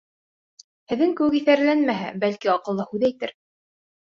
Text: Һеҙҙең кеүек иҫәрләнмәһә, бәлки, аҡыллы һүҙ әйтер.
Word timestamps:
Һеҙҙең 0.93 1.13
кеүек 1.19 1.37
иҫәрләнмәһә, 1.41 2.09
бәлки, 2.25 2.53
аҡыллы 2.57 2.89
һүҙ 2.95 3.07
әйтер. 3.11 3.37